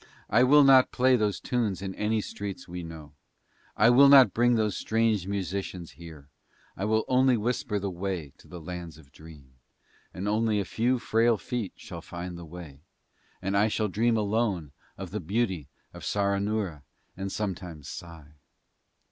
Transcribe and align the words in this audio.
I 0.31 0.41
will 0.43 0.63
not 0.63 0.91
play 0.91 1.15
those 1.15 1.39
tunes 1.39 1.79
in 1.79 1.93
any 1.93 2.21
streets 2.21 2.67
we 2.67 2.81
know. 2.81 3.13
I 3.77 3.91
will 3.91 4.09
not 4.09 4.33
bring 4.33 4.55
those 4.55 4.75
strange 4.75 5.27
musicians 5.27 5.91
here, 5.91 6.27
I 6.75 6.85
will 6.85 7.05
only 7.07 7.37
whisper 7.37 7.77
the 7.77 7.91
way 7.91 8.33
to 8.39 8.47
the 8.47 8.59
Lands 8.59 8.97
of 8.97 9.11
Dream, 9.11 9.53
and 10.11 10.27
only 10.27 10.59
a 10.59 10.65
few 10.65 10.97
frail 10.97 11.37
feet 11.37 11.73
shall 11.75 12.01
find 12.01 12.35
the 12.35 12.45
way, 12.45 12.81
and 13.43 13.55
I 13.55 13.67
shall 13.67 13.89
dream 13.89 14.17
alone 14.17 14.71
of 14.97 15.11
the 15.11 15.19
beauty 15.19 15.67
of 15.93 16.01
Saranoora 16.01 16.81
and 17.15 17.31
sometimes 17.31 17.87
sigh. 17.87 18.33